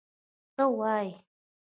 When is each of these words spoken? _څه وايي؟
_څه 0.55 0.65
وايي؟ 0.79 1.09